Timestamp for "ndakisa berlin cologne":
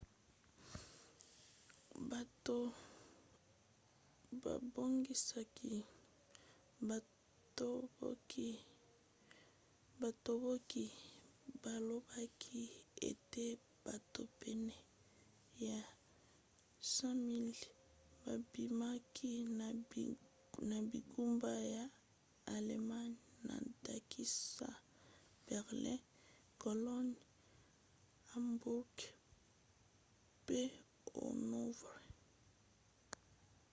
23.69-27.15